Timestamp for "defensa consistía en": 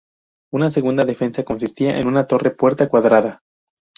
1.05-2.07